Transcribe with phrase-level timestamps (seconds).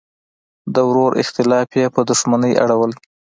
[0.73, 2.97] د ورور اختلاف یې په دوښمنۍ اړولی.